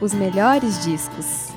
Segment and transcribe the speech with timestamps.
[0.00, 1.54] Os melhores discos.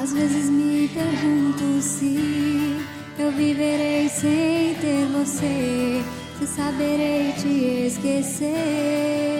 [0.00, 2.76] Às vezes me pergunto se
[3.18, 6.02] eu viverei sem ter você,
[6.38, 9.37] se saberei te esquecer.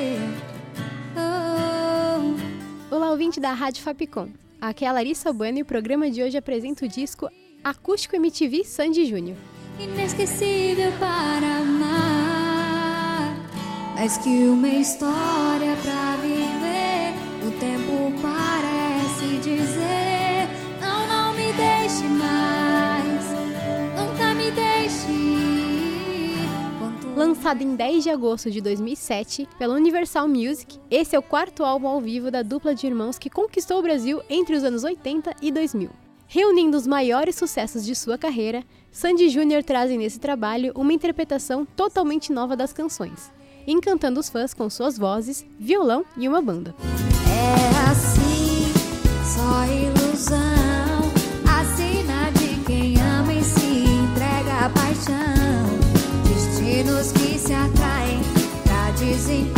[3.29, 4.31] Ouvinte da Rádio Fapcom.
[4.59, 7.29] Aqui é a Larissa Bueno e o programa de hoje apresenta o disco
[7.63, 9.37] Acústico MTV Sandy Júnior.
[9.79, 13.37] Inesquecível para amar,
[14.23, 15.98] que uma história pra
[27.49, 31.89] Lançado em 10 de agosto de 2007 pela Universal Music, esse é o quarto álbum
[31.89, 35.51] ao vivo da dupla de irmãos que conquistou o Brasil entre os anos 80 e
[35.51, 35.89] 2000.
[36.27, 42.31] Reunindo os maiores sucessos de sua carreira, Sandy Júnior trazem nesse trabalho uma interpretação totalmente
[42.31, 43.33] nova das canções,
[43.67, 46.75] encantando os fãs com suas vozes, violão e uma banda.
[47.31, 48.71] É assim,
[49.25, 50.39] só ilusão.
[51.49, 51.65] A
[52.33, 55.38] de quem ama e se entrega à paixão.
[56.79, 58.21] Destinos que se atraem
[58.65, 59.58] pra desencontrar.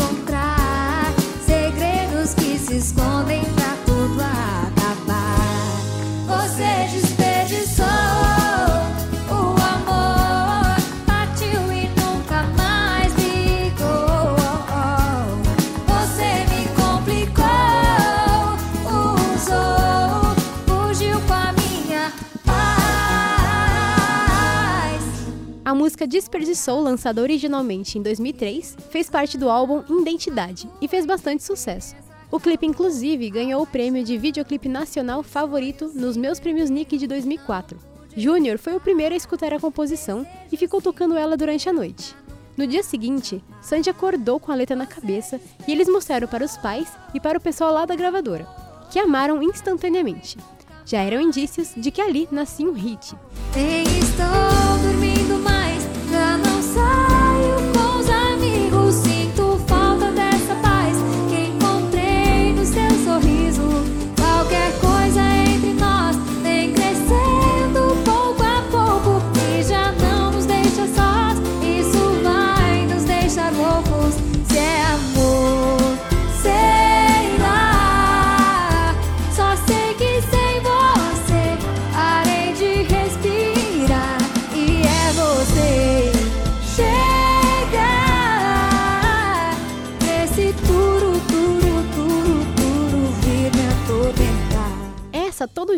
[25.70, 31.44] A música Desperdiçou, lançada originalmente em 2003, fez parte do álbum Identidade e fez bastante
[31.44, 31.94] sucesso.
[32.28, 37.06] O clipe, inclusive, ganhou o prêmio de videoclipe nacional favorito nos Meus Prêmios Nick de
[37.06, 37.78] 2004.
[38.16, 42.16] Júnior foi o primeiro a escutar a composição e ficou tocando ela durante a noite.
[42.56, 46.56] No dia seguinte, Sandy acordou com a letra na cabeça e eles mostraram para os
[46.56, 48.44] pais e para o pessoal lá da gravadora,
[48.90, 50.36] que amaram instantaneamente.
[50.84, 53.14] Já eram indícios de que ali nascia um hit.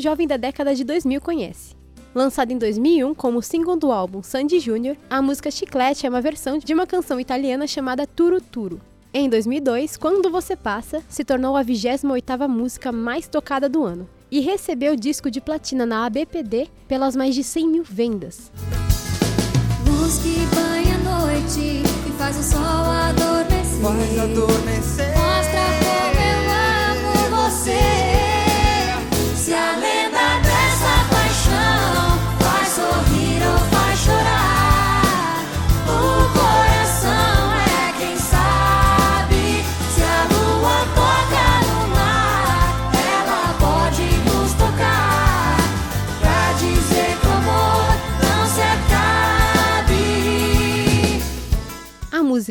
[0.02, 1.76] Jovem da década de 2000 conhece.
[2.14, 6.58] Lançada em 2001 como single do álbum Sandy Júnior, a música Chiclete é uma versão
[6.58, 8.80] de uma canção italiana chamada Turu Turu.
[9.14, 14.40] Em 2002, Quando Você Passa, se tornou a 28ª música mais tocada do ano e
[14.40, 18.50] recebeu disco de platina na ABPD pelas mais de 100 mil vendas.
[19.86, 23.80] Luz que banha a noite e faz o sol adormecer.
[23.82, 25.11] Faz adormecer.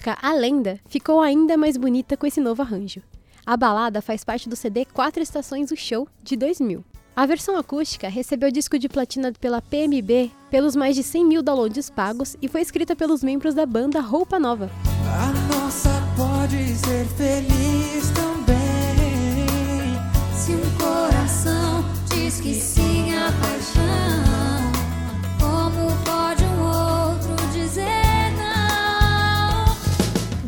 [0.02, 3.02] Música A Lenda ficou ainda mais bonita com esse novo arranjo.
[3.46, 6.84] A balada faz parte do CD Quatro Estações do Show de 2000.
[7.16, 11.90] A versão acústica recebeu disco de platina pela PMB pelos mais de 100 mil downloads
[11.90, 14.72] pagos e foi escrita pelos membros da banda Roupa Nova.
[15.06, 18.56] A nossa pode ser feliz também.
[20.34, 22.81] Se um coração diz que sim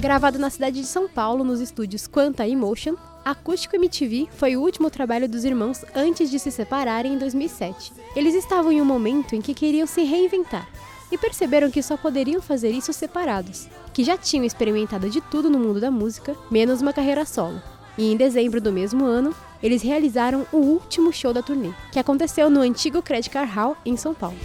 [0.03, 4.89] Gravado na cidade de São Paulo, nos estúdios Quanta Emotion, Acústico MTV foi o último
[4.89, 7.93] trabalho dos irmãos antes de se separarem em 2007.
[8.13, 10.67] Eles estavam em um momento em que queriam se reinventar
[11.09, 15.57] e perceberam que só poderiam fazer isso separados, que já tinham experimentado de tudo no
[15.57, 17.61] mundo da música, menos uma carreira solo.
[17.97, 19.33] E em dezembro do mesmo ano,
[19.63, 23.95] eles realizaram o último show da turnê, que aconteceu no antigo Credit Card Hall, em
[23.95, 24.35] São Paulo.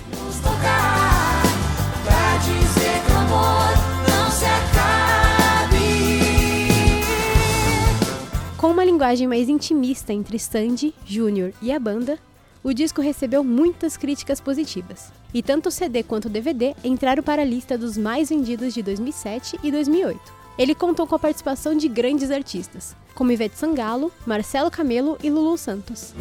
[8.79, 12.17] Uma linguagem mais intimista entre Sandy, Júnior e a banda,
[12.63, 15.13] o disco recebeu muitas críticas positivas.
[15.35, 18.81] E tanto o CD quanto o DVD entraram para a lista dos mais vendidos de
[18.81, 20.21] 2007 e 2008.
[20.57, 25.59] Ele contou com a participação de grandes artistas, como Ivete Sangalo, Marcelo Camelo e Lulu
[25.59, 26.15] Santos.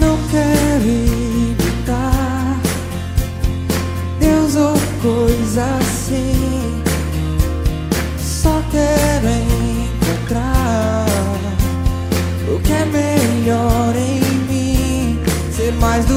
[0.00, 1.19] Não quero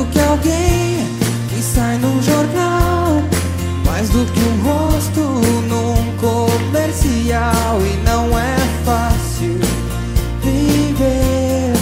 [0.03, 1.05] do que alguém
[1.49, 3.21] que sai num jornal.
[3.85, 5.21] Mais do que um rosto
[5.69, 7.79] num comercial.
[7.81, 9.59] E não é fácil
[10.41, 11.73] viver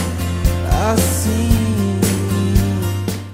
[0.93, 1.49] assim.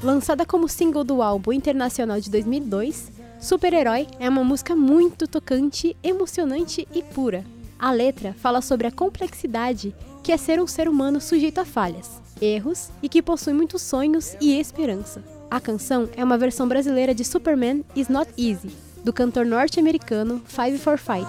[0.01, 6.87] Lançada como single do álbum internacional de 2002, Super-Herói é uma música muito tocante, emocionante
[6.93, 7.43] e pura.
[7.79, 9.93] A letra fala sobre a complexidade
[10.23, 14.35] que é ser um ser humano sujeito a falhas, erros e que possui muitos sonhos
[14.39, 15.23] e esperança.
[15.49, 18.71] A canção é uma versão brasileira de Superman Is Not Easy,
[19.03, 21.27] do cantor norte-americano Five for Fighting.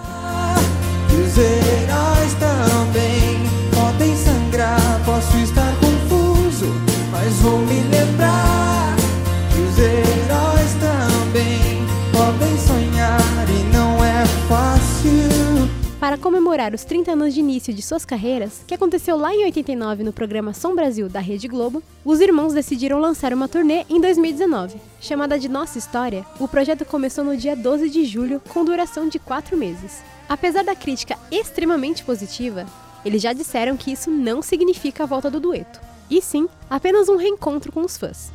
[15.99, 20.01] Para comemorar os 30 anos de início de suas carreiras, que aconteceu lá em 89
[20.01, 24.77] no programa Som Brasil da Rede Globo, os irmãos decidiram lançar uma turnê em 2019.
[25.01, 29.19] Chamada de Nossa História, o projeto começou no dia 12 de julho, com duração de
[29.19, 30.01] 4 meses.
[30.29, 32.65] Apesar da crítica extremamente positiva,
[33.03, 37.17] eles já disseram que isso não significa a volta do dueto, e sim apenas um
[37.17, 38.31] reencontro com os fãs.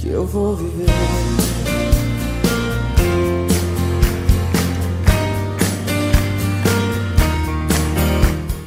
[0.00, 0.86] Que eu vou viver.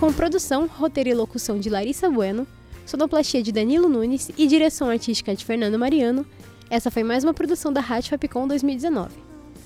[0.06, 2.46] Com produção, roteiro e locução de Larissa Bueno,
[2.86, 6.24] sonoplastia de Danilo Nunes e direção artística de Fernando Mariano,
[6.69, 9.16] essa foi mais uma produção da Rádio Fapcom 2019.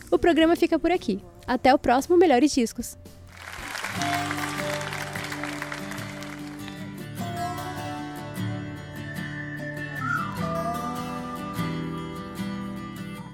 [0.09, 1.19] O programa fica por aqui.
[1.45, 2.97] Até o próximo Melhores Discos.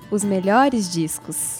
[0.10, 1.60] Os melhores discos.